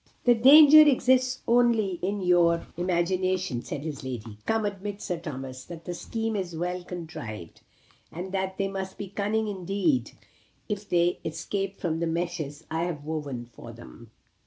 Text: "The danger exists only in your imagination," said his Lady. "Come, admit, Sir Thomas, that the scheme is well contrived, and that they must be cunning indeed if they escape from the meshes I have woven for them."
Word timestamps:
"The 0.23 0.33
danger 0.33 0.81
exists 0.81 1.43
only 1.47 1.99
in 2.01 2.21
your 2.21 2.65
imagination," 2.75 3.61
said 3.61 3.81
his 3.83 4.03
Lady. 4.03 4.39
"Come, 4.47 4.65
admit, 4.65 4.99
Sir 4.99 5.19
Thomas, 5.19 5.63
that 5.65 5.85
the 5.85 5.93
scheme 5.93 6.35
is 6.35 6.55
well 6.57 6.83
contrived, 6.83 7.61
and 8.11 8.31
that 8.31 8.57
they 8.57 8.67
must 8.67 8.97
be 8.97 9.09
cunning 9.09 9.47
indeed 9.47 10.13
if 10.67 10.89
they 10.89 11.19
escape 11.23 11.79
from 11.79 11.99
the 11.99 12.07
meshes 12.07 12.65
I 12.71 12.85
have 12.85 13.03
woven 13.03 13.45
for 13.45 13.73
them." 13.73 14.09